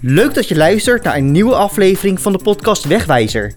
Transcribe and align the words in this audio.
Leuk 0.00 0.34
dat 0.34 0.48
je 0.48 0.56
luistert 0.56 1.02
naar 1.02 1.16
een 1.16 1.32
nieuwe 1.32 1.54
aflevering 1.54 2.20
van 2.20 2.32
de 2.32 2.38
podcast 2.38 2.84
Wegwijzer. 2.84 3.54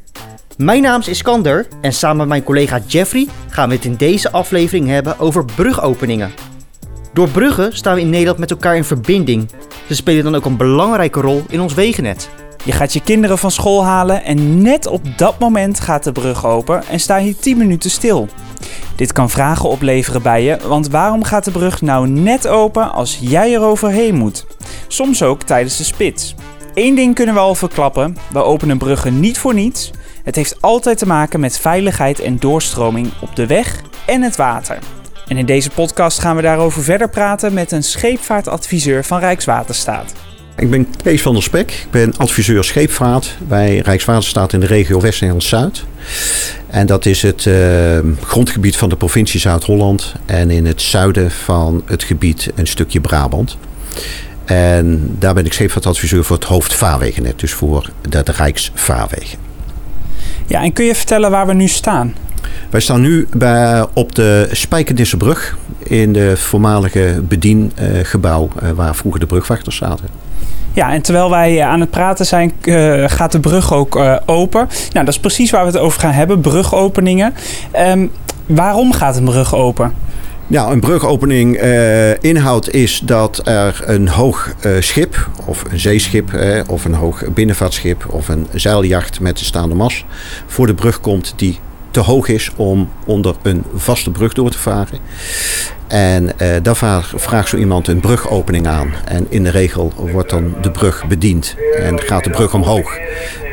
Mijn 0.57 0.81
naam 0.81 0.99
is 0.99 1.07
Iskander 1.07 1.67
en 1.81 1.94
samen 1.94 2.17
met 2.17 2.28
mijn 2.28 2.44
collega 2.44 2.79
Jeffrey 2.88 3.28
gaan 3.49 3.70
we 3.70 3.75
het 3.75 3.86
in 3.86 3.96
deze 3.96 4.31
aflevering 4.31 4.88
hebben 4.88 5.20
over 5.20 5.46
brugopeningen. 5.46 6.31
Door 7.13 7.29
bruggen 7.29 7.76
staan 7.76 7.96
we 7.96 8.02
in 8.02 8.10
Nederland 8.10 8.38
met 8.38 8.52
elkaar 8.52 8.76
in 8.76 8.84
verbinding. 8.84 9.49
Ze 9.88 9.96
spelen 9.96 10.23
dan 10.23 10.36
ook 10.36 10.45
een 10.45 10.57
belangrijke 10.57 11.21
rol 11.21 11.43
in 11.49 11.61
ons 11.61 11.73
wegennet. 11.73 12.29
Je 12.63 12.71
gaat 12.71 12.93
je 12.93 13.01
kinderen 13.01 13.38
van 13.38 13.51
school 13.51 13.85
halen 13.85 14.23
en 14.23 14.61
net 14.61 14.88
op 14.88 15.17
dat 15.17 15.39
moment 15.39 15.79
gaat 15.79 16.03
de 16.03 16.11
brug 16.11 16.45
open 16.45 16.83
en 16.88 16.99
sta 16.99 17.17
je 17.17 17.35
10 17.35 17.57
minuten 17.57 17.89
stil. 17.89 18.27
Dit 18.95 19.13
kan 19.13 19.29
vragen 19.29 19.69
opleveren 19.69 20.21
bij 20.21 20.43
je, 20.43 20.57
want 20.67 20.89
waarom 20.89 21.23
gaat 21.23 21.45
de 21.45 21.51
brug 21.51 21.81
nou 21.81 22.07
net 22.07 22.47
open 22.47 22.91
als 22.91 23.17
jij 23.21 23.53
er 23.53 23.61
overheen 23.61 24.15
moet? 24.15 24.45
Soms 24.92 25.23
ook 25.23 25.44
tijdens 25.44 25.78
de 25.78 25.84
spits. 25.84 26.36
Eén 26.73 26.95
ding 26.95 27.16
kunnen 27.16 27.36
we 27.36 27.40
al 27.41 27.55
verklappen: 27.55 28.18
we 28.32 28.44
openen 28.44 28.77
bruggen 28.77 29.20
niet 29.20 29.38
voor 29.38 29.54
niets. 29.54 29.91
Het 30.23 30.36
heeft 30.36 30.62
altijd 30.62 30.98
te 30.98 31.05
maken 31.05 31.40
met 31.40 31.59
veiligheid 31.59 32.20
en 32.20 32.40
doorstroming 32.40 33.12
op 33.22 33.35
de 33.35 33.46
weg 33.46 33.82
en 34.05 34.22
het 34.22 34.35
water. 34.35 34.80
En 35.27 35.38
in 35.38 35.46
deze 35.46 35.70
podcast 35.70 36.20
gaan 36.20 36.35
we 36.35 36.41
daarover 36.41 36.84
verder 36.84 37.09
praten 37.09 37.54
met 37.54 37.72
een 37.72 37.84
scheepvaartadviseur 37.84 39.04
van 39.04 39.20
Rijkswaterstaat. 39.20 40.13
Ik 40.58 40.70
ben 40.70 40.88
Kees 41.04 41.21
van 41.21 41.34
der 41.34 41.44
Spek. 41.44 41.71
Ik 41.71 41.91
ben 41.91 42.18
adviseur 42.18 42.63
scheepvaart 42.63 43.38
bij 43.48 43.77
Rijkswaterstaat 43.77 44.54
in 44.54 44.60
de 44.60 44.66
regio 44.66 45.02
West-Nederland-Zuid. 45.02 45.84
En 46.68 46.85
dat 46.85 47.05
is 47.05 47.21
het 47.21 47.46
uh, 47.46 47.99
grondgebied 48.21 48.77
van 48.77 48.90
de 48.90 48.96
provincie 48.96 49.40
Zuid-Holland 49.40 50.13
en 50.26 50.49
in 50.49 50.66
het 50.66 50.82
zuiden 50.82 51.32
van 51.32 51.84
het 51.85 52.04
gebied 52.04 52.52
een 52.55 52.68
stukje 52.68 53.02
Brabant. 53.02 53.58
En 54.52 55.16
daar 55.20 55.34
ben 55.34 55.46
ik 55.46 55.54
scheepvaartadviseur 55.54 56.23
voor 56.23 56.36
het 56.36 56.46
hoofdvaarwegennet, 56.46 57.40
dus 57.40 57.54
voor 57.54 57.90
de, 58.10 58.23
Rijksvaarwegen. 58.26 59.40
Ja, 60.48 60.62
en 60.62 60.74
kun 60.74 60.85
je 60.85 60.96
vertellen 60.96 61.32
waar 61.32 61.48
we 61.48 61.54
nu 61.54 61.68
staan? 61.68 62.16
Wij 62.70 62.82
staan 62.82 63.02
nu 63.02 63.27
bij, 63.38 63.85
op 63.93 64.16
de 64.16 64.50
Spijkerdissebrug 64.52 65.58
in 65.84 66.13
de 66.13 66.38
voormalige 66.38 67.22
bediengebouw 67.28 68.50
uh, 68.63 68.69
waar 68.69 68.96
vroeger 68.96 69.19
de 69.19 69.25
brugwachters 69.25 69.75
zaten. 69.75 70.06
Ja, 70.74 70.94
en 70.94 71.02
terwijl 71.02 71.30
wij 71.30 71.63
aan 71.63 71.80
het 71.80 71.90
praten 71.90 72.25
zijn, 72.25 72.52
uh, 72.63 73.03
gaat 73.08 73.31
de 73.31 73.40
brug 73.40 73.74
ook 73.74 73.96
uh, 73.96 74.16
open. 74.25 74.68
Nou, 74.94 75.06
dat 75.06 75.13
is 75.13 75.19
precies 75.19 75.52
waar 75.52 75.66
we 75.66 75.72
het 75.72 75.80
over 75.80 76.00
gaan 76.00 76.12
hebben, 76.12 76.41
brugopeningen. 76.41 77.34
Um, 77.88 78.12
waarom 78.46 78.94
gaat 78.94 79.18
een 79.18 79.25
brug 79.25 79.56
open? 79.56 79.94
Nou, 80.52 80.72
een 80.72 80.80
brugopening 80.80 81.63
uh, 81.63 82.24
inhoud 82.24 82.69
is 82.69 83.02
dat 83.03 83.41
er 83.47 83.81
een 83.85 84.07
hoog 84.07 84.53
uh, 84.66 84.72
schip, 84.80 85.30
of 85.46 85.63
een 85.72 85.80
zeeschip, 85.80 86.31
of 86.68 86.85
een 86.85 86.94
hoog 86.94 87.24
binnenvaartschip, 87.34 88.06
of 88.09 88.28
een 88.28 88.47
zeiljacht 88.53 89.19
met 89.19 89.40
een 89.40 89.46
staande 89.46 89.75
mas 89.75 90.06
voor 90.46 90.68
de 90.68 90.74
brug 90.74 91.00
komt 91.00 91.34
die 91.35 91.59
te 91.91 92.00
hoog 92.00 92.28
is 92.28 92.52
om 92.56 92.90
onder 93.06 93.35
een 93.41 93.63
vaste 93.75 94.12
brug 94.12 94.34
door 94.34 94.50
te 94.50 94.58
varen. 94.58 95.00
En 95.88 96.24
uh, 96.24 96.56
daar 96.62 97.06
vraagt 97.16 97.50
zo 97.50 97.58
iemand 97.58 97.88
een 97.88 98.00
brugopening 98.00 98.68
aan. 98.68 98.94
En 99.06 99.25
in 99.30 99.44
de 99.44 99.50
regel 99.50 99.94
wordt 100.12 100.30
dan 100.30 100.56
de 100.62 100.72
brug 100.72 101.08
bediend. 101.08 101.56
En 101.80 102.00
gaat 102.00 102.24
de 102.24 102.30
brug 102.30 102.53
omhoog. 102.53 102.97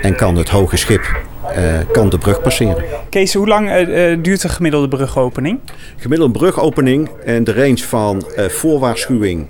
En 0.02 0.16
kan 0.16 0.36
het 0.36 0.48
hoge 0.48 0.76
schip 0.76 1.26
uh, 1.56 1.78
kan 1.92 2.08
de 2.08 2.18
brug 2.18 2.40
passeren. 2.40 2.84
Kees, 3.10 3.34
hoe 3.34 3.46
lang 3.46 3.70
uh, 3.70 4.16
duurt 4.22 4.42
de 4.42 4.48
gemiddelde 4.48 4.88
brugopening? 4.88 5.60
Gemiddelde 5.96 6.38
brugopening 6.38 7.08
en 7.24 7.44
de 7.44 7.52
range 7.52 7.78
van 7.78 8.24
voorwaarschuwing 8.36 9.46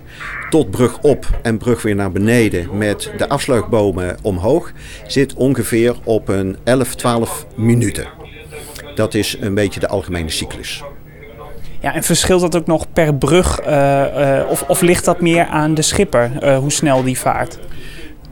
tot 0.51 0.71
brug 0.71 0.99
op 0.99 1.27
en 1.43 1.59
brug 1.59 1.83
weer 1.83 1.95
naar 1.95 2.13
beneden 2.13 2.77
met 2.77 3.11
de 3.17 3.29
afsluitbomen 3.29 4.17
omhoog 4.23 4.73
zit 5.07 5.35
ongeveer 5.35 5.95
op 6.05 6.29
een 6.29 6.57
11, 6.65 6.95
12 6.95 7.47
minuten. 7.55 8.07
Dat 8.95 9.15
is 9.15 9.37
een 9.41 9.55
beetje 9.55 9.81
de 9.81 9.89
algemene 9.89 10.31
cyclus. 10.31 10.83
Ja, 11.81 11.95
en 11.95 12.03
verschilt 12.03 12.41
dat 12.41 12.56
ook 12.56 12.67
nog 12.67 12.93
per 12.93 13.15
brug 13.15 13.61
uh, 13.67 13.67
uh, 13.69 14.51
of, 14.51 14.65
of 14.69 14.81
ligt 14.81 15.05
dat 15.05 15.21
meer 15.21 15.47
aan 15.47 15.75
de 15.75 15.83
schipper, 15.83 16.31
uh, 16.43 16.59
hoe 16.59 16.72
snel 16.72 17.03
die 17.03 17.19
vaart? 17.19 17.59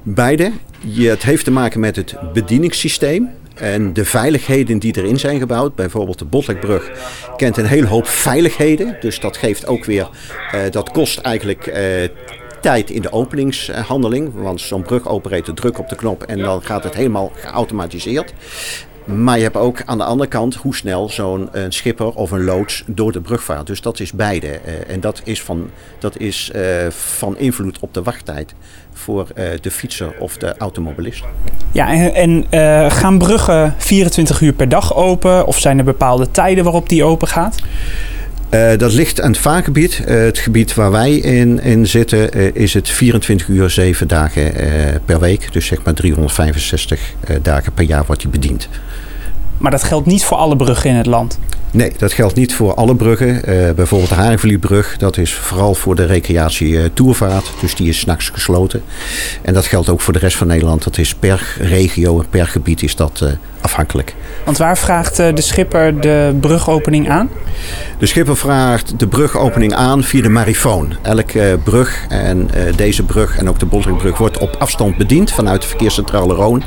Beide. 0.02 0.52
Je, 0.78 1.08
het 1.08 1.22
heeft 1.22 1.44
te 1.44 1.50
maken 1.50 1.80
met 1.80 1.96
het 1.96 2.16
bedieningssysteem 2.32 3.30
en 3.56 3.92
de 3.92 4.04
veiligheden 4.04 4.78
die 4.78 4.96
erin 4.96 5.18
zijn 5.18 5.38
gebouwd. 5.38 5.74
Bijvoorbeeld 5.74 6.18
de 6.18 6.24
Botlekbrug 6.24 6.90
kent 7.36 7.56
een 7.56 7.66
hele 7.66 7.86
hoop 7.86 8.06
veiligheden. 8.06 8.96
Dus 9.00 9.20
dat 9.20 9.36
geeft 9.36 9.66
ook 9.66 9.84
weer, 9.84 10.08
dat 10.70 10.90
kost 10.90 11.18
eigenlijk 11.18 11.72
tijd 12.60 12.90
in 12.90 13.02
de 13.02 13.12
openingshandeling. 13.12 14.30
Want 14.34 14.60
zo'n 14.60 14.82
brugoperator 14.82 15.54
drukt 15.54 15.78
op 15.78 15.88
de 15.88 15.96
knop 15.96 16.22
en 16.22 16.38
dan 16.38 16.62
gaat 16.62 16.84
het 16.84 16.94
helemaal 16.94 17.32
geautomatiseerd. 17.34 18.32
Maar 19.06 19.36
je 19.36 19.42
hebt 19.42 19.56
ook 19.56 19.82
aan 19.84 19.98
de 19.98 20.04
andere 20.04 20.28
kant 20.28 20.54
hoe 20.54 20.74
snel 20.74 21.08
zo'n 21.08 21.48
schipper 21.68 22.14
of 22.14 22.30
een 22.30 22.44
loods 22.44 22.84
door 22.86 23.12
de 23.12 23.20
brug 23.20 23.42
vaart. 23.42 23.66
Dus 23.66 23.80
dat 23.80 24.00
is 24.00 24.12
beide. 24.12 24.46
Uh, 24.46 24.90
en 24.90 25.00
dat 25.00 25.20
is, 25.24 25.42
van, 25.42 25.70
dat 25.98 26.18
is 26.18 26.52
uh, 26.56 26.62
van 26.90 27.38
invloed 27.38 27.78
op 27.80 27.94
de 27.94 28.02
wachttijd 28.02 28.54
voor 28.92 29.26
de 29.60 29.70
fietser 29.70 30.14
of 30.18 30.36
de 30.36 30.56
automobilist. 30.58 31.24
Ja, 31.72 31.90
en, 32.12 32.46
en 32.50 32.90
gaan 32.90 33.18
bruggen 33.18 33.74
24 33.76 34.40
uur 34.40 34.52
per 34.52 34.68
dag 34.68 34.94
open? 34.94 35.46
Of 35.46 35.58
zijn 35.58 35.78
er 35.78 35.84
bepaalde 35.84 36.30
tijden 36.30 36.64
waarop 36.64 36.88
die 36.88 37.04
open 37.04 37.28
gaat? 37.28 37.56
Uh, 38.56 38.78
dat 38.78 38.92
ligt 38.92 39.20
aan 39.20 39.30
het 39.30 39.38
vaargebied. 39.40 40.02
Uh, 40.08 40.24
het 40.24 40.38
gebied 40.38 40.74
waar 40.74 40.90
wij 40.90 41.14
in, 41.16 41.60
in 41.60 41.86
zitten 41.86 42.38
uh, 42.38 42.54
is 42.54 42.74
het 42.74 42.88
24 42.88 43.48
uur 43.48 43.70
7 43.70 44.08
dagen 44.08 44.52
per 45.04 45.20
week. 45.20 45.52
Dus 45.52 45.66
zeg 45.66 45.82
maar 45.84 45.94
365 45.94 47.14
dagen 47.42 47.72
per 47.72 47.84
jaar 47.84 48.04
wordt 48.06 48.22
die 48.22 48.30
bediend. 48.30 48.68
Maar 49.58 49.70
dat 49.70 49.82
geldt 49.82 50.06
niet 50.06 50.24
voor 50.24 50.36
alle 50.36 50.56
bruggen 50.56 50.90
in 50.90 50.96
het 50.96 51.06
land? 51.06 51.38
Nee, 51.70 51.92
dat 51.98 52.12
geldt 52.12 52.34
niet 52.34 52.54
voor 52.54 52.74
alle 52.74 52.96
bruggen. 52.96 53.34
Uh, 53.34 53.70
bijvoorbeeld 53.70 54.10
de 54.10 54.16
Haringvliebrug, 54.16 54.96
dat 54.96 55.16
is 55.16 55.34
vooral 55.34 55.74
voor 55.74 55.94
de 55.94 56.04
recreatie 56.04 56.68
uh, 56.68 56.84
toervaart. 56.94 57.50
Dus 57.60 57.74
die 57.74 57.88
is 57.88 57.98
s'nachts 57.98 58.28
gesloten. 58.28 58.82
En 59.42 59.54
dat 59.54 59.66
geldt 59.66 59.88
ook 59.88 60.00
voor 60.00 60.12
de 60.12 60.18
rest 60.18 60.36
van 60.36 60.46
Nederland. 60.46 60.84
Dat 60.84 60.98
is 60.98 61.14
per 61.14 61.56
regio 61.58 62.18
en 62.18 62.26
per 62.30 62.46
gebied 62.46 62.82
is 62.82 62.96
dat 62.96 63.20
uh, 63.22 63.30
afhankelijk. 63.60 64.14
Want 64.44 64.58
waar 64.58 64.78
vraagt 64.78 65.16
de 65.16 65.40
schipper 65.40 66.00
de 66.00 66.36
brugopening 66.40 67.10
aan? 67.10 67.28
De 67.98 68.06
schipper 68.06 68.36
vraagt 68.36 68.98
de 68.98 69.06
brugopening 69.06 69.74
aan 69.74 70.04
via 70.04 70.22
de 70.22 70.28
marifoon. 70.28 70.94
Elke 71.02 71.58
brug 71.64 72.06
en 72.08 72.50
deze 72.76 73.02
brug 73.02 73.38
en 73.38 73.48
ook 73.48 73.58
de 73.58 73.66
Boltringbrug 73.66 74.18
wordt 74.18 74.38
op 74.38 74.56
afstand 74.58 74.96
bediend 74.96 75.32
vanuit 75.32 75.62
de 75.62 75.68
verkeerscentrale 75.68 76.34
Roon. 76.34 76.62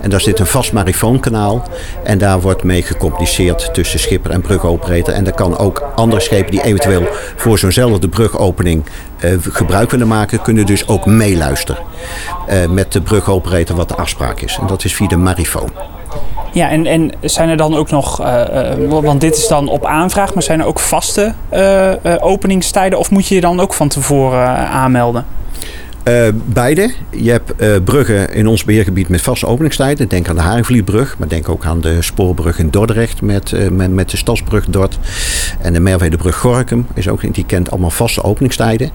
En 0.00 0.10
daar 0.10 0.20
zit 0.20 0.38
een 0.38 0.46
vast 0.46 0.72
marifoonkanaal. 0.72 1.68
En 2.04 2.18
daar 2.18 2.40
wordt 2.40 2.62
mee 2.62 2.82
gecommuniceerd 2.82 3.74
tussen 3.74 3.98
schipper 3.98 4.30
en 4.30 4.41
brugoperator. 4.42 5.14
En 5.14 5.24
dat 5.24 5.34
kan 5.34 5.58
ook 5.58 5.92
andere 5.94 6.20
schepen 6.20 6.50
die 6.50 6.62
eventueel 6.62 7.06
voor 7.36 7.58
zo'nzelfde 7.58 8.08
brugopening 8.08 8.84
uh, 9.24 9.30
gebruik 9.40 9.90
willen 9.90 10.08
maken, 10.08 10.42
kunnen 10.42 10.66
dus 10.66 10.88
ook 10.88 11.06
meeluisteren 11.06 11.82
uh, 12.48 12.68
met 12.70 12.92
de 12.92 13.00
brugoperator 13.00 13.76
wat 13.76 13.88
de 13.88 13.94
afspraak 13.94 14.40
is. 14.40 14.58
En 14.60 14.66
dat 14.66 14.84
is 14.84 14.94
via 14.94 15.06
de 15.06 15.16
marifoon. 15.16 15.70
Ja, 16.52 16.68
en, 16.68 16.86
en 16.86 17.12
zijn 17.20 17.48
er 17.48 17.56
dan 17.56 17.76
ook 17.76 17.90
nog, 17.90 18.20
uh, 18.20 18.72
want 18.88 19.20
dit 19.20 19.36
is 19.36 19.48
dan 19.48 19.68
op 19.68 19.86
aanvraag, 19.86 20.34
maar 20.34 20.42
zijn 20.42 20.60
er 20.60 20.66
ook 20.66 20.78
vaste 20.78 21.34
openingstijden 22.20 22.98
of 22.98 23.10
moet 23.10 23.28
je 23.28 23.34
je 23.34 23.40
dan 23.40 23.60
ook 23.60 23.74
van 23.74 23.88
tevoren 23.88 24.68
aanmelden? 24.68 25.24
Uh, 26.08 26.28
beide. 26.44 26.92
Je 27.10 27.30
hebt 27.30 27.52
uh, 27.62 27.76
bruggen 27.84 28.34
in 28.34 28.46
ons 28.46 28.64
beheergebied 28.64 29.08
met 29.08 29.22
vaste 29.22 29.46
openingstijden. 29.46 30.08
Denk 30.08 30.28
aan 30.28 30.34
de 30.34 30.40
Haringvlietbrug, 30.40 31.18
maar 31.18 31.28
denk 31.28 31.48
ook 31.48 31.64
aan 31.64 31.80
de 31.80 32.02
spoorbrug 32.02 32.58
in 32.58 32.70
Dordrecht 32.70 33.22
met, 33.22 33.50
uh, 33.50 33.68
met, 33.68 33.90
met, 33.90 34.10
de 34.10 34.16
Stadsbrug 34.16 34.64
Dort. 34.66 34.98
En 35.60 35.72
de 35.72 35.80
Merwedebrug 35.80 36.36
Gorkum 36.36 36.86
is 36.94 37.08
ook, 37.08 37.34
die 37.34 37.46
kent 37.46 37.70
allemaal 37.70 37.90
vaste 37.90 38.22
openingstijden. 38.22 38.90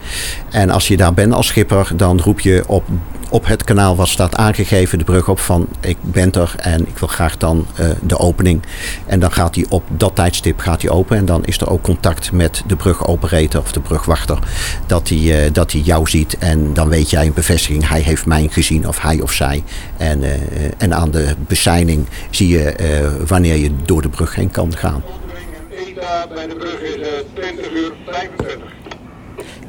En 0.51 0.69
als 0.69 0.87
je 0.87 0.97
daar 0.97 1.13
bent 1.13 1.33
als 1.33 1.47
schipper, 1.47 1.91
dan 1.95 2.19
roep 2.19 2.39
je 2.39 2.63
op 2.67 2.83
op 3.29 3.45
het 3.47 3.63
kanaal 3.63 3.95
wat 3.95 4.07
staat 4.07 4.35
aangegeven, 4.35 4.97
de 4.97 5.03
brug 5.03 5.27
op 5.29 5.39
van 5.39 5.67
ik 5.79 5.97
ben 6.01 6.31
er 6.31 6.53
en 6.57 6.87
ik 6.87 6.97
wil 6.97 7.07
graag 7.07 7.37
dan 7.37 7.67
uh, 7.79 7.89
de 8.01 8.17
opening. 8.17 8.61
En 9.05 9.19
dan 9.19 9.31
gaat 9.31 9.55
hij 9.55 9.65
op 9.69 9.83
dat 9.89 10.15
tijdstip 10.15 10.59
gaat 10.59 10.81
hij 10.81 10.91
open 10.91 11.17
en 11.17 11.25
dan 11.25 11.45
is 11.45 11.57
er 11.57 11.69
ook 11.69 11.81
contact 11.81 12.31
met 12.31 12.63
de 12.67 12.75
brugoperator 12.75 13.61
of 13.61 13.71
de 13.71 13.79
brugwachter 13.79 14.39
dat 14.85 15.09
hij, 15.09 15.17
uh, 15.17 15.53
dat 15.53 15.71
jou 15.71 16.09
ziet 16.09 16.37
en 16.37 16.73
dan 16.73 16.89
weet 16.89 17.09
jij 17.09 17.25
een 17.25 17.33
bevestiging, 17.33 17.87
hij 17.87 18.01
heeft 18.01 18.25
mij 18.25 18.47
gezien 18.51 18.87
of 18.87 19.01
hij 19.01 19.21
of 19.21 19.31
zij. 19.31 19.63
En, 19.97 20.23
uh, 20.23 20.31
en 20.77 20.93
aan 20.93 21.11
de 21.11 21.35
bezijning 21.47 22.05
zie 22.29 22.47
je 22.47 22.75
wanneer 23.27 23.55
je 23.55 23.71
door 23.85 24.01
de 24.01 24.09
brug 24.09 24.35
heen 24.35 24.51
kan 24.51 24.77
gaan. 24.77 25.03
bij 26.33 26.47
de 26.47 26.55
brug 26.55 26.81
is 26.81 27.23
20 27.33 27.71
uur 27.71 27.91
25. 28.05 28.77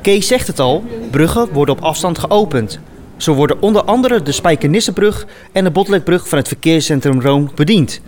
Kees 0.02 0.26
zegt 0.26 0.46
het 0.46 0.58
al, 0.58 0.84
bruggen 1.10 1.48
worden 1.52 1.74
op 1.74 1.82
afstand 1.82 2.18
geopend. 2.18 2.80
Zo 3.18 3.34
worden 3.34 3.62
onder 3.62 3.82
andere 3.82 4.22
de 4.22 4.32
Spijkenissenbrug 4.32 5.26
en 5.52 5.64
de 5.64 5.70
Botlekbrug 5.70 6.28
van 6.28 6.38
het 6.38 6.48
verkeerscentrum 6.48 7.20
Roon 7.20 7.50
bediend. 7.54 8.00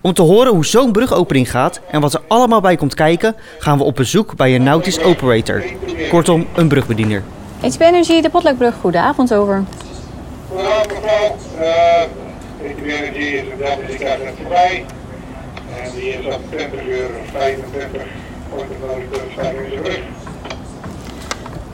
Om 0.00 0.12
te 0.12 0.22
horen 0.22 0.52
hoe 0.52 0.66
zo'n 0.66 0.92
brugopening 0.92 1.50
gaat 1.50 1.80
en 1.90 2.00
wat 2.00 2.14
er 2.14 2.20
allemaal 2.28 2.60
bij 2.60 2.76
komt 2.76 2.94
kijken, 2.94 3.34
gaan 3.58 3.78
we 3.78 3.84
op 3.84 3.94
bezoek 3.94 4.36
bij 4.36 4.54
een 4.54 4.62
nautisch 4.62 5.00
operator. 5.00 5.62
Kortom, 6.10 6.46
een 6.54 6.68
brugbediener. 6.68 7.22
HB 7.60 7.80
Energie, 7.80 8.22
de 8.22 8.28
Botlekbrug, 8.28 8.74
goedenavond 8.80 9.34
over. 9.34 9.64
Vooral 10.48 10.82
mevrouw, 10.88 11.36
uh, 11.54 12.02
de 12.62 12.96
energie 12.96 13.36
is 13.36 13.44
dat 13.58 13.78
is 13.88 13.98
net 13.98 14.34
voorbij. 14.40 14.84
En 15.82 15.90
die 15.94 16.08
is 16.08 16.34
op 16.34 16.40
20 16.50 16.86
uur 16.86 17.10
25 17.32 18.02
voor 18.50 18.64
de. 19.82 19.98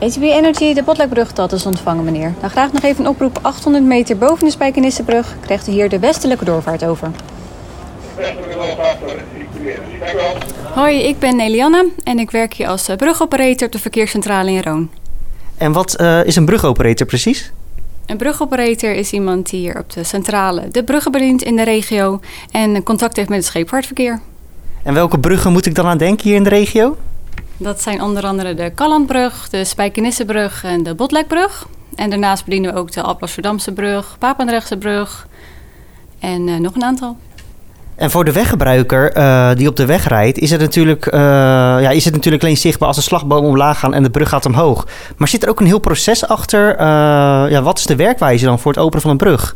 ATB 0.05 0.21
Energy, 0.21 0.73
de 0.73 0.83
Botlekbrug 0.83 1.33
dat 1.33 1.51
is 1.51 1.65
ontvangen, 1.65 2.03
meneer. 2.03 2.33
Dan 2.41 2.49
graag 2.49 2.71
nog 2.71 2.83
even 2.83 3.03
een 3.05 3.09
oproep 3.09 3.39
800 3.41 3.83
meter 3.83 4.17
boven 4.17 4.45
de 4.45 4.51
Spijkenissenbrug. 4.51 5.35
Krijgt 5.39 5.67
u 5.67 5.71
hier 5.71 5.89
de 5.89 5.99
westelijke 5.99 6.45
doorvaart 6.45 6.85
over. 6.85 7.11
Hoi, 10.73 10.97
ik 10.99 11.19
ben 11.19 11.39
Elianne 11.39 11.89
en 12.03 12.19
ik 12.19 12.31
werk 12.31 12.53
hier 12.53 12.67
als 12.67 12.87
eh, 12.87 12.95
brugoperator 12.95 13.65
op 13.65 13.71
de 13.71 13.79
verkeerscentrale 13.79 14.51
in 14.51 14.61
Roon. 14.61 14.89
En 15.57 15.71
wat 15.71 16.01
uh, 16.01 16.25
is 16.25 16.35
een 16.35 16.45
brugoperator 16.45 17.07
precies? 17.07 17.51
Een 18.05 18.17
brugoperator 18.17 18.91
is 18.91 19.11
iemand 19.11 19.49
die 19.49 19.59
hier 19.59 19.79
op 19.79 19.93
de 19.93 20.03
centrale 20.03 20.67
de 20.71 20.83
bruggen 20.83 21.11
bedient 21.11 21.43
in 21.43 21.55
de 21.55 21.63
regio 21.63 22.19
en 22.51 22.83
contact 22.83 23.15
heeft 23.15 23.29
met 23.29 23.37
het 23.37 23.47
scheepvaartverkeer. 23.47 24.19
En 24.83 24.93
welke 24.93 25.19
bruggen 25.19 25.51
moet 25.51 25.65
ik 25.65 25.75
dan 25.75 25.85
aan 25.85 25.97
denken 25.97 26.27
hier 26.27 26.35
in 26.35 26.43
de 26.43 26.49
regio? 26.49 26.97
Dat 27.57 27.81
zijn 27.81 28.01
onder 28.01 28.23
andere 28.23 28.53
de 28.53 28.71
Kallandbrug, 28.75 29.49
de 29.49 29.63
Spijkenissenbrug 29.63 30.63
en 30.63 30.83
de 30.83 30.95
Botlekbrug. 30.95 31.67
En 31.95 32.09
daarnaast 32.09 32.45
bedienen 32.45 32.73
we 32.73 32.79
ook 32.79 32.91
de 32.91 33.01
Alblasserdamse 33.01 33.71
brug, 33.71 34.15
Papendrechtse 34.19 34.77
brug 34.77 35.27
en 36.19 36.47
uh, 36.47 36.59
nog 36.59 36.75
een 36.75 36.83
aantal. 36.83 37.17
En 37.95 38.11
voor 38.11 38.25
de 38.25 38.31
weggebruiker 38.31 39.17
uh, 39.17 39.51
die 39.55 39.67
op 39.67 39.75
de 39.75 39.85
weg 39.85 40.07
rijdt, 40.07 40.37
is 40.37 40.51
het, 40.51 40.61
natuurlijk, 40.61 41.05
uh, 41.05 41.11
ja, 41.13 41.89
is 41.89 42.05
het 42.05 42.13
natuurlijk 42.13 42.43
alleen 42.43 42.57
zichtbaar 42.57 42.87
als 42.87 42.97
de 42.97 43.03
slagboom 43.03 43.45
omlaag 43.45 43.79
gaat 43.79 43.93
en 43.93 44.03
de 44.03 44.09
brug 44.09 44.29
gaat 44.29 44.45
omhoog. 44.45 44.87
Maar 45.17 45.27
zit 45.27 45.43
er 45.43 45.49
ook 45.49 45.59
een 45.59 45.65
heel 45.65 45.79
proces 45.79 46.27
achter? 46.27 46.81
Ja, 47.51 47.61
wat 47.61 47.77
is 47.77 47.85
de 47.85 47.95
werkwijze 47.95 48.45
dan 48.45 48.59
voor 48.59 48.71
het 48.71 48.81
openen 48.81 49.01
van 49.01 49.11
een 49.11 49.17
brug? 49.17 49.55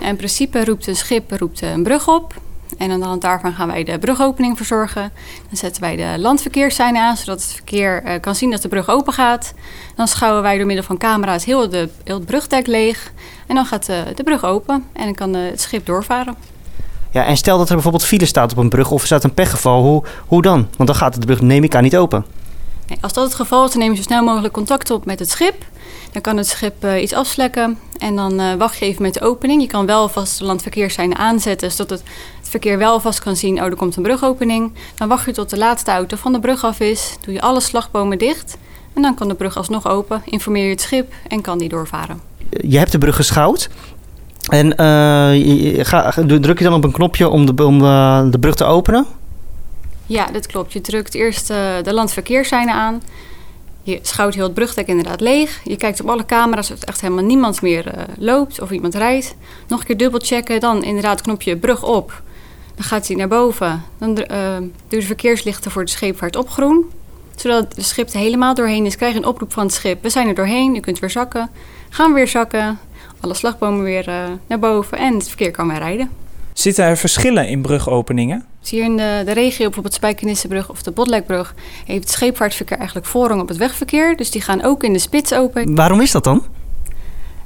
In 0.00 0.16
principe 0.16 0.64
roept 0.64 0.86
een 0.86 0.96
schip 0.96 1.32
roept 1.32 1.62
een 1.62 1.82
brug 1.82 2.08
op. 2.08 2.34
En 2.78 2.90
aan 2.90 3.00
de 3.00 3.06
hand 3.06 3.22
daarvan 3.22 3.52
gaan 3.52 3.66
wij 3.66 3.84
de 3.84 3.98
brugopening 3.98 4.56
verzorgen. 4.56 5.12
Dan 5.48 5.56
zetten 5.56 5.82
wij 5.82 5.96
de 5.96 6.14
landverkeerssein 6.18 6.96
aan, 6.96 7.16
zodat 7.16 7.42
het 7.42 7.52
verkeer 7.52 8.20
kan 8.20 8.34
zien 8.34 8.50
dat 8.50 8.62
de 8.62 8.68
brug 8.68 8.88
open 8.88 9.12
gaat. 9.12 9.54
Dan 9.96 10.08
schouwen 10.08 10.42
wij 10.42 10.56
door 10.56 10.66
middel 10.66 10.84
van 10.84 10.98
camera's 10.98 11.44
heel, 11.44 11.68
de, 11.68 11.88
heel 12.04 12.16
het 12.16 12.26
brugdek 12.26 12.66
leeg. 12.66 13.12
En 13.46 13.54
dan 13.54 13.66
gaat 13.66 13.86
de, 13.86 14.04
de 14.14 14.22
brug 14.22 14.44
open 14.44 14.84
en 14.92 15.04
dan 15.04 15.14
kan 15.14 15.34
het 15.34 15.60
schip 15.60 15.86
doorvaren. 15.86 16.36
Ja, 17.10 17.24
en 17.24 17.36
stel 17.36 17.58
dat 17.58 17.68
er 17.68 17.74
bijvoorbeeld 17.74 18.04
file 18.04 18.26
staat 18.26 18.52
op 18.52 18.58
een 18.58 18.68
brug 18.68 18.90
of 18.90 19.00
er 19.00 19.06
staat 19.06 19.24
een 19.24 19.34
pechgeval, 19.34 19.82
hoe, 19.82 20.02
hoe 20.26 20.42
dan? 20.42 20.68
Want 20.76 20.88
dan 20.88 20.98
gaat 20.98 21.20
de 21.20 21.26
brug, 21.26 21.40
neem 21.40 21.64
ik 21.64 21.74
aan, 21.74 21.82
niet 21.82 21.96
open. 21.96 22.24
Nee, 22.88 22.98
als 23.00 23.12
dat 23.12 23.24
het 23.24 23.34
geval 23.34 23.64
is, 23.64 23.70
dan 23.70 23.80
neem 23.80 23.90
je 23.90 23.96
zo 23.96 24.02
snel 24.02 24.22
mogelijk 24.22 24.54
contact 24.54 24.90
op 24.90 25.04
met 25.04 25.18
het 25.18 25.30
schip. 25.30 25.64
Dan 26.16 26.24
kan 26.24 26.36
het 26.36 26.48
schip 26.48 26.84
uh, 26.84 27.02
iets 27.02 27.12
afslekken 27.12 27.78
en 27.98 28.16
dan 28.16 28.40
uh, 28.40 28.54
wacht 28.54 28.78
je 28.78 28.84
even 28.84 29.02
met 29.02 29.14
de 29.14 29.20
opening. 29.20 29.62
Je 29.62 29.68
kan 29.68 29.86
wel 29.86 30.08
vast 30.08 30.38
de 30.38 30.44
landverkeerszijn 30.44 31.16
aanzetten, 31.16 31.70
zodat 31.70 31.90
het, 31.90 32.08
het, 32.40 32.48
verkeer 32.48 32.78
wel 32.78 33.00
vast 33.00 33.18
kan 33.18 33.36
zien... 33.36 33.58
oh, 33.58 33.64
er 33.64 33.76
komt 33.76 33.96
een 33.96 34.02
brugopening. 34.02 34.72
Dan 34.94 35.08
wacht 35.08 35.26
je 35.26 35.32
tot 35.32 35.50
de 35.50 35.58
laatste 35.58 35.90
auto 35.90 36.16
van 36.16 36.32
de 36.32 36.40
brug 36.40 36.64
af 36.64 36.80
is. 36.80 37.16
Doe 37.20 37.34
je 37.34 37.40
alle 37.40 37.60
slagbomen 37.60 38.18
dicht 38.18 38.56
en 38.94 39.02
dan 39.02 39.14
kan 39.14 39.28
de 39.28 39.34
brug 39.34 39.56
alsnog 39.56 39.88
open. 39.88 40.22
Informeer 40.24 40.64
je 40.64 40.70
het 40.70 40.80
schip 40.80 41.12
en 41.28 41.40
kan 41.40 41.58
die 41.58 41.68
doorvaren. 41.68 42.20
Je 42.48 42.78
hebt 42.78 42.92
de 42.92 42.98
brug 42.98 43.16
geschouwd. 43.16 43.68
En 44.48 44.66
uh, 44.66 45.84
ga, 45.84 46.10
druk 46.26 46.58
je 46.58 46.64
dan 46.64 46.74
op 46.74 46.84
een 46.84 46.92
knopje 46.92 47.28
om 47.28 47.46
de, 47.46 47.64
om 47.64 47.78
de, 48.30 48.38
brug 48.40 48.54
te 48.54 48.64
openen? 48.64 49.06
Ja, 50.06 50.26
dat 50.26 50.46
klopt. 50.46 50.72
Je 50.72 50.80
drukt 50.80 51.14
eerst 51.14 51.46
de 51.46 51.92
landverkeersseinen 51.92 52.74
aan. 52.74 53.02
Je 53.86 53.98
schouwt 54.02 54.34
heel 54.34 54.44
het 54.44 54.54
brugdek 54.54 54.86
inderdaad 54.86 55.20
leeg. 55.20 55.60
Je 55.64 55.76
kijkt 55.76 56.00
op 56.00 56.08
alle 56.08 56.26
camera's 56.26 56.70
of 56.70 56.82
echt 56.82 57.00
helemaal 57.00 57.24
niemand 57.24 57.62
meer 57.62 57.86
uh, 57.86 58.02
loopt 58.18 58.60
of 58.60 58.70
iemand 58.70 58.94
rijdt. 58.94 59.34
Nog 59.68 59.80
een 59.80 59.86
keer 59.86 59.96
dubbel 59.96 60.20
checken. 60.22 60.60
Dan 60.60 60.82
inderdaad 60.84 61.20
knopje 61.20 61.56
brug 61.56 61.84
op. 61.84 62.22
Dan 62.74 62.84
gaat 62.84 63.06
hij 63.06 63.16
naar 63.16 63.28
boven. 63.28 63.82
Dan 63.98 64.10
uh, 64.10 64.16
doe 64.56 64.70
je 64.88 64.96
de 64.96 65.02
verkeerslichten 65.02 65.70
voor 65.70 65.84
de 65.84 65.90
scheepvaart 65.90 66.36
op 66.36 66.48
groen. 66.48 66.90
Zodat 67.36 67.74
de 67.74 67.82
schip 67.82 68.08
er 68.08 68.18
helemaal 68.18 68.54
doorheen 68.54 68.86
is. 68.86 68.96
Krijg 68.96 69.12
je 69.12 69.18
een 69.18 69.26
oproep 69.26 69.52
van 69.52 69.64
het 69.64 69.74
schip. 69.74 70.02
We 70.02 70.10
zijn 70.10 70.28
er 70.28 70.34
doorheen. 70.34 70.76
U 70.76 70.80
kunt 70.80 70.98
weer 70.98 71.10
zakken. 71.10 71.50
Gaan 71.88 72.08
we 72.08 72.14
weer 72.14 72.28
zakken 72.28 72.78
alle 73.20 73.34
slagbomen 73.34 73.82
weer 73.82 74.08
uh, 74.08 74.24
naar 74.46 74.58
boven 74.58 74.98
en 74.98 75.14
het 75.14 75.28
verkeer 75.28 75.50
kan 75.50 75.68
weer 75.68 75.78
rijden. 75.78 76.10
Zitten 76.52 76.84
er 76.84 76.96
verschillen 76.96 77.48
in 77.48 77.62
brugopeningen? 77.62 78.44
Hier 78.70 78.84
in 78.84 78.96
de, 78.96 79.22
de 79.24 79.32
regio, 79.32 79.64
bijvoorbeeld 79.64 79.94
Spijkenissenbrug 79.94 80.70
of 80.70 80.82
de 80.82 80.90
Botlekbrug, 80.90 81.54
heeft 81.84 82.00
het 82.00 82.10
scheepvaartverkeer 82.10 82.76
eigenlijk 82.76 83.06
voorrang 83.06 83.40
op 83.40 83.48
het 83.48 83.56
wegverkeer. 83.56 84.16
Dus 84.16 84.30
die 84.30 84.40
gaan 84.40 84.64
ook 84.64 84.82
in 84.82 84.92
de 84.92 84.98
spits 84.98 85.32
open. 85.32 85.74
Waarom 85.74 86.00
is 86.00 86.10
dat 86.10 86.24
dan? 86.24 86.44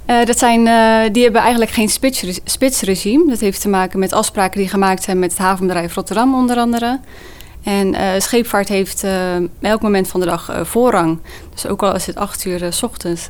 Uh, 0.06 0.24
dat 0.24 0.38
zijn, 0.38 0.66
uh, 0.66 1.12
die 1.12 1.22
hebben 1.22 1.40
eigenlijk 1.40 1.70
geen 1.70 1.88
spits, 1.88 2.40
spitsregime. 2.44 3.28
Dat 3.28 3.40
heeft 3.40 3.60
te 3.60 3.68
maken 3.68 3.98
met 3.98 4.12
afspraken 4.12 4.58
die 4.60 4.68
gemaakt 4.68 5.02
zijn 5.02 5.18
met 5.18 5.30
het 5.30 5.40
havenbedrijf 5.40 5.94
Rotterdam 5.94 6.34
onder 6.34 6.56
andere. 6.56 7.00
En 7.62 7.94
uh, 7.94 8.00
scheepvaart 8.18 8.68
heeft 8.68 9.04
elk 9.60 9.82
moment 9.82 10.08
van 10.08 10.20
de 10.20 10.26
dag 10.26 10.60
voorrang. 10.62 11.18
Dus 11.52 11.66
ook 11.66 11.82
al 11.82 11.94
is 11.94 12.06
het 12.06 12.16
acht 12.16 12.44
uur 12.44 12.72
s 12.72 12.82
ochtends, 12.82 13.26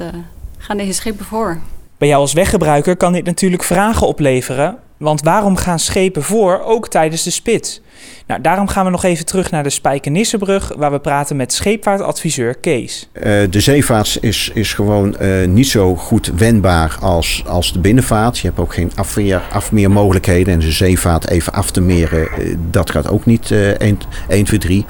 gaan 0.58 0.76
deze 0.76 0.92
schepen 0.92 1.24
voor. 1.24 1.58
Bij 1.98 2.08
jou 2.08 2.20
als 2.20 2.32
weggebruiker 2.32 2.96
kan 2.96 3.12
dit 3.12 3.24
natuurlijk 3.24 3.62
vragen 3.62 4.06
opleveren. 4.06 4.78
Want 5.00 5.22
waarom 5.22 5.56
gaan 5.56 5.78
schepen 5.78 6.22
voor, 6.22 6.62
ook 6.64 6.88
tijdens 6.88 7.22
de 7.22 7.30
spits? 7.30 7.80
Nou, 8.30 8.42
daarom 8.42 8.68
gaan 8.68 8.84
we 8.84 8.90
nog 8.90 9.04
even 9.04 9.26
terug 9.26 9.50
naar 9.50 9.62
de 9.62 9.70
Spijkenissenbrug, 9.70 10.72
waar 10.76 10.92
we 10.92 10.98
praten 10.98 11.36
met 11.36 11.52
scheepvaartadviseur 11.52 12.54
Kees. 12.54 13.08
Uh, 13.12 13.22
de 13.50 13.60
zeevaart 13.60 14.18
is, 14.20 14.50
is 14.54 14.74
gewoon 14.74 15.16
uh, 15.20 15.46
niet 15.46 15.66
zo 15.66 15.96
goed 15.96 16.32
wendbaar 16.36 16.96
als, 17.00 17.42
als 17.46 17.72
de 17.72 17.78
binnenvaart. 17.78 18.38
Je 18.38 18.46
hebt 18.46 18.60
ook 18.60 18.74
geen 18.74 18.92
afweer, 18.94 19.42
afmeermogelijkheden. 19.52 20.52
En 20.54 20.60
de 20.60 20.72
zeevaart 20.72 21.28
even 21.28 21.52
af 21.52 21.70
te 21.70 21.80
meren, 21.80 22.28
uh, 22.38 22.56
dat 22.70 22.90
gaat 22.90 23.08
ook 23.08 23.26
niet 23.26 23.50
1, 23.50 23.98
1, 24.28 24.44
2, 24.44 24.58
3. 24.58 24.84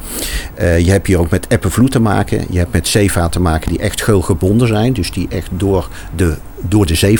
je 0.56 0.90
hebt 0.90 1.06
hier 1.06 1.18
ook 1.18 1.30
met 1.30 1.46
eppenvloed 1.48 1.90
te 1.90 2.00
maken. 2.00 2.44
Je 2.50 2.58
hebt 2.58 2.72
met 2.72 2.88
zeevaart 2.88 3.32
te 3.32 3.40
maken 3.40 3.68
die 3.68 3.78
echt 3.78 4.02
geul 4.02 4.22
gebonden 4.22 4.68
zijn. 4.68 4.92
Dus 4.92 5.12
die 5.12 5.28
echt 5.30 5.48
door 5.52 5.88
de 6.16 6.36
door 6.62 6.86
de 6.86 7.16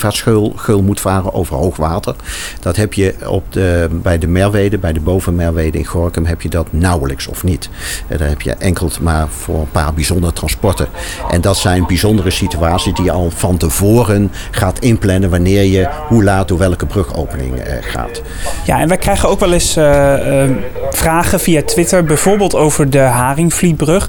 geul 0.55 0.83
moet 0.83 1.01
varen 1.01 1.35
over 1.35 1.57
hoogwater. 1.57 2.15
Dat 2.61 2.77
heb 2.77 2.93
je 2.93 3.15
op 3.27 3.53
de, 3.53 3.89
bij 4.03 4.19
de 4.19 4.27
Merwede, 4.27 4.79
bij 4.79 4.93
de 4.93 5.01
bovenmerwede 5.01 5.79
in 5.79 5.85
Gorkum, 5.85 6.10
heb 6.15 6.43
je 6.43 6.49
dat 6.49 6.67
nauwelijks 6.71 7.27
of 7.27 7.45
niet. 7.45 7.69
En 8.09 8.19
daar 8.19 8.29
heb 8.29 8.43
je 8.43 8.55
enkel 8.55 8.91
maar 9.01 9.29
voor 9.29 9.61
een 9.61 9.71
paar 9.71 9.95
bijzondere 9.95 10.33
transporten. 10.33 10.87
En 11.31 11.41
dat 11.41 11.57
zijn 11.57 11.87
bijzondere 11.87 12.31
situaties 12.31 12.95
die 12.95 13.05
je 13.05 13.11
al 13.11 13.31
van 13.31 13.57
tevoren 13.57 14.33
gaat 14.51 14.79
inplannen 14.79 15.31
wanneer 15.31 15.65
je 15.65 15.89
hoe 16.09 16.25
laat 16.25 16.49
door 16.49 16.59
welke 16.59 16.87
brugopening 16.87 17.59
eh, 17.59 17.75
gaat. 17.81 18.23
Ja, 18.65 18.81
en 18.81 18.89
wij 18.89 18.97
krijgen 18.97 19.29
ook 19.29 19.41
wel 19.41 19.53
eens 19.53 19.77
uh, 19.77 19.85
uh, 19.85 20.51
vragen 20.91 21.41
via 21.41 21.63
Twitter, 21.63 22.05
bijvoorbeeld 22.05 22.55
over 22.55 22.91
de 22.91 22.99
Haringvlietbrug, 22.99 24.09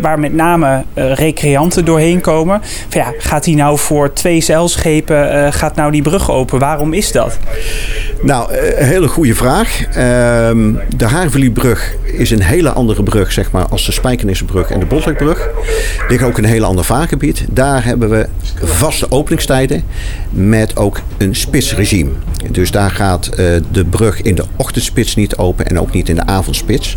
waar 0.00 0.18
met 0.18 0.34
name 0.34 0.84
recreanten 0.94 1.84
doorheen 1.84 2.20
komen. 2.20 2.62
Ja, 2.88 3.12
gaat 3.18 3.44
die 3.44 3.56
nou 3.56 3.78
voor 3.78 4.12
twee 4.12 4.40
zeilschepen 4.40 5.52
gaat 5.52 5.74
nou 5.74 5.90
die 5.90 6.02
brug 6.02 6.30
open? 6.30 6.58
Waarom 6.58 6.92
is 6.92 7.12
dat? 7.12 7.38
Nou, 8.22 8.54
een 8.54 8.86
hele 8.86 9.08
goede 9.08 9.34
vraag. 9.34 9.86
Uh, 9.88 9.94
de 10.96 11.04
Haarverlietbrug 11.04 11.94
is 12.04 12.30
een 12.30 12.42
hele 12.42 12.70
andere 12.70 13.02
brug 13.02 13.32
zeg 13.32 13.50
maar, 13.50 13.68
als 13.68 13.86
de 13.86 13.92
Spijkenissenbrug 13.92 14.70
en 14.70 14.80
de 14.80 14.86
Botlekbrug. 14.86 15.48
Ligt 16.08 16.22
ook 16.22 16.38
een 16.38 16.44
heel 16.44 16.64
ander 16.64 16.84
vaargebied. 16.84 17.44
Daar 17.50 17.84
hebben 17.84 18.10
we 18.10 18.28
vaste 18.62 19.10
openingstijden 19.10 19.82
met 20.30 20.76
ook 20.76 21.00
een 21.18 21.34
spitsregime. 21.34 22.10
Dus 22.50 22.70
daar 22.70 22.90
gaat 22.90 23.30
uh, 23.30 23.36
de 23.70 23.84
brug 23.84 24.22
in 24.22 24.34
de 24.34 24.44
ochtendspits 24.56 25.14
niet 25.14 25.36
open 25.36 25.66
en 25.66 25.80
ook 25.80 25.92
niet 25.92 26.08
in 26.08 26.14
de 26.14 26.26
avondspits. 26.26 26.96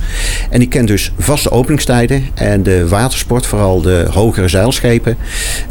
En 0.50 0.60
die 0.60 0.68
kent 0.68 0.88
dus 0.88 1.12
vaste 1.18 1.51
openingstijden. 1.51 2.24
En 2.34 2.63
de 2.63 2.88
watersport, 2.88 3.46
vooral 3.46 3.82
de 3.82 4.08
hogere 4.12 4.48
zeilschepen 4.48 5.18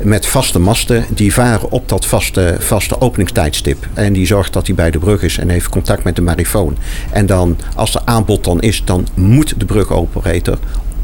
met 0.03 0.27
vaste 0.27 0.59
masten, 0.59 1.05
die 1.09 1.33
varen 1.33 1.71
op 1.71 1.89
dat 1.89 2.07
vaste, 2.07 2.57
vaste 2.59 3.01
openingstijdstip. 3.01 3.89
En 3.95 4.13
die 4.13 4.27
zorgt 4.27 4.53
dat 4.53 4.67
hij 4.67 4.75
bij 4.75 4.91
de 4.91 4.99
brug 4.99 5.23
is 5.23 5.39
en 5.43 5.49
heeft 5.49 5.69
contact 5.69 6.05
met 6.05 6.17
de 6.17 6.23
marifoon. 6.23 6.77
En 7.11 7.27
dan, 7.27 7.57
als 7.75 7.95
er 7.95 8.03
aanbod 8.05 8.45
dan 8.45 8.61
is, 8.61 8.83
dan 8.85 9.07
moet 9.15 9.55
de 9.61 9.65
brugoperator 9.65 10.59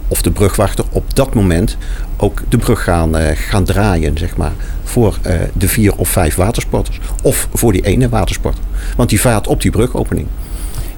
of 0.08 0.22
de 0.22 0.30
brugwachter 0.30 0.84
op 0.92 1.14
dat 1.14 1.34
moment 1.34 1.76
ook 2.16 2.42
de 2.48 2.58
brug 2.58 2.84
gaan, 2.84 3.16
uh, 3.16 3.26
gaan 3.34 3.64
draaien, 3.64 4.18
zeg 4.18 4.36
maar. 4.36 4.52
Voor 4.84 5.18
uh, 5.26 5.32
de 5.52 5.68
vier 5.68 5.96
of 5.96 6.08
vijf 6.08 6.34
watersporters. 6.34 7.00
Of 7.22 7.48
voor 7.52 7.72
die 7.72 7.84
ene 7.84 8.08
watersporter. 8.08 8.62
Want 8.96 9.08
die 9.08 9.20
vaart 9.20 9.46
op 9.46 9.60
die 9.62 9.70
brugopening. 9.70 10.26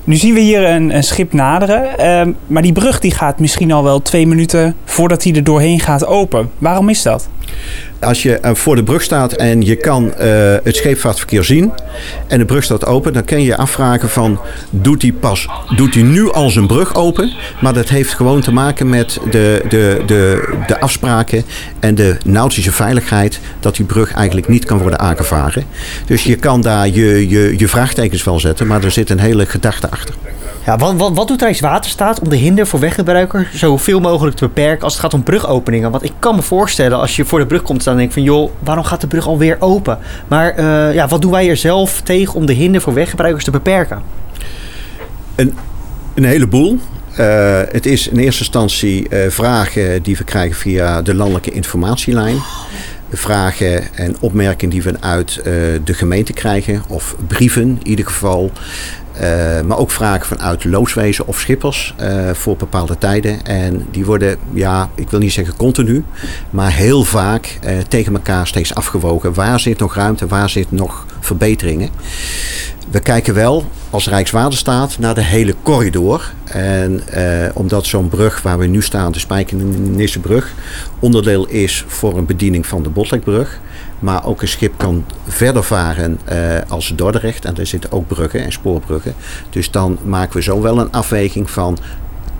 Nu 0.04 0.16
zien 0.16 0.34
we 0.34 0.40
hier 0.40 0.64
een, 0.64 0.94
een 0.94 1.02
schip 1.02 1.32
naderen. 1.32 1.88
Uh, 2.28 2.34
maar 2.46 2.62
die 2.62 2.72
brug 2.72 3.00
die 3.00 3.14
gaat 3.14 3.40
misschien 3.40 3.72
al 3.72 3.84
wel 3.84 4.02
twee 4.02 4.26
minuten 4.26 4.74
voordat 4.84 5.24
hij 5.24 5.34
er 5.34 5.44
doorheen 5.44 5.80
gaat 5.80 6.06
open. 6.06 6.50
Waarom 6.58 6.88
is 6.88 7.02
dat? 7.02 7.28
Als 8.00 8.22
je 8.22 8.34
eh, 8.34 8.54
voor 8.54 8.76
de 8.76 8.82
brug 8.82 9.02
staat 9.02 9.32
en 9.32 9.62
je 9.62 9.76
kan 9.76 10.14
eh, 10.14 10.28
het 10.62 10.76
scheepvaartverkeer 10.76 11.44
zien 11.44 11.72
en 12.26 12.38
de 12.38 12.44
brug 12.44 12.64
staat 12.64 12.86
open, 12.86 13.12
dan 13.12 13.24
kun 13.24 13.38
je 13.38 13.44
je 13.44 13.56
afvragen 13.56 14.08
van 14.08 14.40
doet 14.70 15.02
hij 15.02 15.12
pas, 15.12 15.48
doet 15.76 15.94
hij 15.94 16.02
nu 16.02 16.32
al 16.32 16.50
zijn 16.50 16.66
brug 16.66 16.94
open? 16.94 17.32
Maar 17.60 17.72
dat 17.72 17.88
heeft 17.88 18.14
gewoon 18.14 18.40
te 18.40 18.52
maken 18.52 18.88
met 18.88 19.18
de, 19.30 19.64
de, 19.68 20.02
de, 20.06 20.54
de 20.66 20.80
afspraken 20.80 21.44
en 21.80 21.94
de 21.94 22.16
nautische 22.24 22.72
veiligheid 22.72 23.40
dat 23.60 23.76
die 23.76 23.84
brug 23.84 24.12
eigenlijk 24.12 24.48
niet 24.48 24.64
kan 24.64 24.78
worden 24.78 24.98
aangevaren. 24.98 25.64
Dus 26.06 26.24
je 26.24 26.36
kan 26.36 26.60
daar 26.60 26.88
je, 26.88 27.28
je, 27.28 27.54
je 27.58 27.68
vraagtekens 27.68 28.24
wel 28.24 28.40
zetten, 28.40 28.66
maar 28.66 28.84
er 28.84 28.90
zit 28.90 29.10
een 29.10 29.20
hele 29.20 29.46
gedachte 29.46 29.90
achter. 29.90 30.14
Ja, 30.64 30.76
wat, 30.76 30.94
wat, 30.94 31.12
wat 31.14 31.28
doet 31.28 31.40
Rijkswaterstaat 31.40 32.20
om 32.20 32.28
de 32.28 32.36
hinder 32.36 32.66
voor 32.66 32.80
weggebruiker 32.80 33.50
zoveel 33.52 34.00
mogelijk 34.00 34.36
te 34.36 34.44
beperken 34.44 34.84
als 34.84 34.92
het 34.92 35.02
gaat 35.02 35.14
om 35.14 35.22
brugopeningen? 35.22 35.90
Want 35.90 36.04
ik 36.04 36.12
kan 36.18 36.34
me 36.34 36.42
voorstellen 36.42 36.98
als 36.98 37.16
je 37.16 37.24
voor 37.24 37.38
de 37.38 37.46
brug 37.46 37.62
komt 37.62 37.80
staan 37.80 37.92
en 37.92 37.98
denkt 37.98 38.14
van 38.14 38.22
joh, 38.22 38.50
waarom 38.58 38.84
gaat 38.84 39.00
de 39.00 39.06
brug 39.06 39.26
alweer 39.26 39.56
open? 39.60 39.98
Maar 40.28 40.50
eh, 40.50 40.94
ja, 40.94 41.08
wat 41.08 41.22
doen 41.22 41.30
wij 41.30 41.48
er 41.48 41.56
zelf 41.56 42.00
tegen 42.00 42.34
om 42.34 42.46
de 42.46 42.52
hinder 42.52 42.80
voor 42.80 42.94
weggebruikers 42.94 43.44
te 43.44 43.50
beperken? 43.50 44.02
Een, 45.34 45.54
een 46.14 46.24
heleboel. 46.24 46.78
Uh, 47.20 47.60
het 47.68 47.86
is 47.86 48.08
in 48.08 48.18
eerste 48.18 48.40
instantie 48.40 49.06
uh, 49.10 49.30
vragen 49.30 50.02
die 50.02 50.16
we 50.16 50.24
krijgen 50.24 50.56
via 50.56 51.02
de 51.02 51.14
landelijke 51.14 51.50
informatielijn. 51.50 52.36
Vragen 53.12 53.94
en 53.94 54.16
opmerkingen 54.20 54.74
die 54.74 54.82
we 54.82 55.00
uit 55.00 55.36
uh, 55.36 55.44
de 55.84 55.94
gemeente 55.94 56.32
krijgen, 56.32 56.82
of 56.88 57.16
brieven 57.26 57.62
in 57.62 57.80
ieder 57.82 58.06
geval. 58.06 58.50
Uh, 59.14 59.60
maar 59.60 59.78
ook 59.78 59.90
vragen 59.90 60.26
vanuit 60.26 60.64
looswezen 60.64 61.26
of 61.26 61.38
schippers 61.38 61.94
uh, 62.00 62.30
voor 62.30 62.56
bepaalde 62.56 62.98
tijden. 62.98 63.44
En 63.44 63.86
die 63.90 64.04
worden, 64.04 64.36
ja, 64.52 64.90
ik 64.94 65.10
wil 65.10 65.18
niet 65.18 65.32
zeggen 65.32 65.56
continu, 65.56 66.04
maar 66.50 66.72
heel 66.72 67.04
vaak 67.04 67.58
tegen 67.88 68.14
elkaar 68.14 68.46
steeds 68.46 68.74
afgewogen. 68.74 69.34
Waar 69.34 69.60
zit 69.60 69.78
nog 69.78 69.94
ruimte, 69.94 70.26
waar 70.26 70.50
zit 70.50 70.70
nog 70.70 71.06
verbeteringen? 71.20 71.88
We 72.90 73.00
kijken 73.00 73.34
wel 73.34 73.64
als 73.90 74.08
Rijkswaterstaat 74.08 74.98
naar 74.98 75.14
de 75.14 75.22
hele 75.22 75.54
corridor. 75.62 76.32
En 76.44 77.02
omdat 77.54 77.86
zo'n 77.86 78.08
brug 78.08 78.42
waar 78.42 78.58
we 78.58 78.66
nu 78.66 78.82
staan, 78.82 79.12
de 79.12 79.18
Spijkenissebrug, 79.18 80.52
onderdeel 80.98 81.46
is 81.46 81.84
voor 81.86 82.18
een 82.18 82.26
bediening 82.26 82.66
van 82.66 82.82
de 82.82 82.88
Botlekbrug. 82.88 83.60
Maar 83.98 84.26
ook 84.26 84.42
een 84.42 84.48
schip 84.48 84.72
kan 84.76 85.04
verder 85.26 85.64
varen 85.64 86.18
uh, 86.32 86.36
als 86.68 86.92
Dordrecht. 86.96 87.44
En 87.44 87.54
daar 87.54 87.66
zitten 87.66 87.92
ook 87.92 88.08
bruggen 88.08 88.44
en 88.44 88.52
spoorbruggen. 88.52 89.14
Dus 89.50 89.70
dan 89.70 89.98
maken 90.02 90.36
we 90.36 90.42
zo 90.42 90.60
wel 90.60 90.78
een 90.78 90.92
afweging 90.92 91.50
van... 91.50 91.78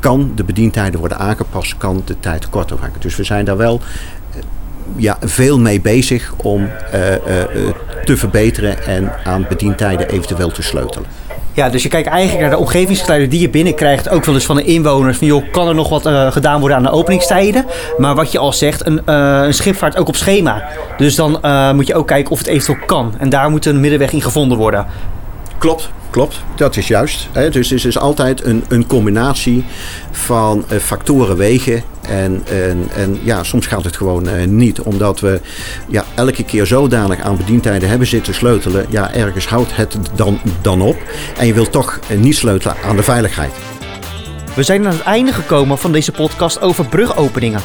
kan 0.01 0.33
de 0.35 0.45
bedientijden 0.45 1.01
worden 1.01 1.19
aangepast, 1.19 1.77
kan 1.77 2.03
de 2.05 2.21
tijd 2.21 2.51
korter 2.51 2.77
maken. 2.81 3.01
Dus 3.01 3.17
we 3.17 3.25
zijn 3.25 3.45
daar 3.45 3.57
wel 3.57 3.81
ja, 4.97 5.17
veel 5.21 5.59
mee 5.59 5.81
bezig 5.81 6.33
om 6.37 6.63
uh, 6.63 6.71
te 8.05 8.17
verbeteren... 8.17 8.87
en 8.87 9.13
aan 9.25 9.47
bedientijden 9.49 10.09
eventueel 10.09 10.51
te 10.51 10.63
sleutelen. 10.63 11.09
Ja, 11.53 11.69
dus 11.69 11.83
je 11.83 11.89
kijkt 11.89 12.09
eigenlijk 12.09 12.41
naar 12.41 12.51
de 12.51 12.57
omgevingsgeluiden 12.57 13.31
die 13.31 13.41
je 13.41 13.51
binnenkrijgt. 13.51 14.09
Ook 14.09 14.25
wel 14.25 14.35
eens 14.35 14.45
van 14.45 14.57
de 14.57 14.65
inwoners. 14.65 15.19
Van 15.19 15.27
joh, 15.27 15.53
kan 15.53 15.69
er 15.69 15.75
nog 15.75 15.89
wat 15.89 16.07
uh, 16.07 16.33
gedaan 16.33 16.61
worden 16.61 16.77
aan 16.77 16.83
de 16.83 16.91
openingstijden? 16.91 17.67
Maar 17.99 18.15
wat 18.15 18.33
je 18.33 18.39
al 18.39 18.53
zegt, 18.53 18.87
een, 18.87 19.03
uh, 19.07 19.41
een 19.45 19.55
schip 19.55 19.77
vaart 19.77 19.97
ook 19.97 20.09
op 20.09 20.17
schema. 20.17 20.69
Dus 20.97 21.15
dan 21.15 21.39
uh, 21.45 21.73
moet 21.73 21.87
je 21.87 21.95
ook 21.95 22.07
kijken 22.07 22.33
of 22.33 22.39
het 22.39 22.47
eventueel 22.47 22.87
kan. 22.87 23.15
En 23.19 23.29
daar 23.29 23.51
moet 23.51 23.67
een 23.67 23.81
middenweg 23.81 24.13
in 24.13 24.23
gevonden 24.23 24.59
worden. 24.59 24.87
Klopt, 25.59 25.91
klopt. 26.11 26.41
Dat 26.57 26.77
is 26.77 26.89
juist. 26.89 27.29
Hè? 27.33 27.51
Dus 27.51 27.71
het 27.71 27.85
is 27.85 27.99
altijd 27.99 28.45
een, 28.45 28.65
een 28.69 28.87
combinatie 28.87 29.65
van 30.11 30.65
uh, 30.73 30.79
factoren 30.79 31.37
wegen. 31.37 31.83
En, 32.01 32.43
en, 32.49 32.89
en 32.95 33.19
ja, 33.23 33.43
soms 33.43 33.67
gaat 33.67 33.85
het 33.85 33.97
gewoon 33.97 34.29
uh, 34.29 34.45
niet. 34.45 34.81
Omdat 34.81 35.21
we 35.21 35.41
ja, 35.89 36.05
elke 36.15 36.45
keer 36.45 36.67
zodanig 36.67 37.21
aan 37.21 37.37
bedientijden 37.37 37.89
hebben 37.89 38.07
zitten 38.07 38.35
sleutelen. 38.35 38.87
Ja, 38.89 39.15
ergens 39.15 39.47
houdt 39.47 39.77
het 39.77 39.97
dan, 40.15 40.41
dan 40.63 40.81
op. 40.81 40.97
En 41.39 41.47
je 41.47 41.55
wilt 41.55 41.73
toch 41.73 42.01
uh, 42.11 42.19
niet 42.19 42.37
sleutelen 42.37 42.77
aan 42.85 42.97
de 42.97 43.03
veiligheid. 43.03 43.53
We 44.55 44.63
zijn 44.63 44.87
aan 44.87 44.93
het 44.93 45.03
einde 45.03 45.33
gekomen 45.33 45.79
van 45.79 45.93
deze 45.93 46.13
podcast 46.13 46.61
over 46.61 46.87
brugopeningen. 46.87 47.61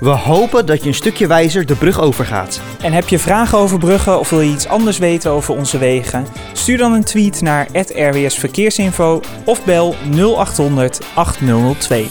We 0.00 0.08
hopen 0.08 0.66
dat 0.66 0.82
je 0.82 0.88
een 0.88 0.94
stukje 0.94 1.26
wijzer 1.26 1.66
de 1.66 1.76
brug 1.76 2.00
overgaat. 2.00 2.60
En 2.82 2.92
heb 2.92 3.08
je 3.08 3.18
vragen 3.18 3.58
over 3.58 3.78
bruggen 3.78 4.18
of 4.18 4.30
wil 4.30 4.40
je 4.40 4.52
iets 4.52 4.68
anders 4.68 4.98
weten 4.98 5.30
over 5.30 5.54
onze 5.54 5.78
wegen? 5.78 6.26
Stuur 6.52 6.78
dan 6.78 6.92
een 6.92 7.04
tweet 7.04 7.40
naar 7.40 7.68
@rws 7.72 8.34
Verkeersinfo 8.34 9.20
of 9.44 9.64
bel 9.64 9.94
0800 10.10 11.00
8002. 11.14 12.08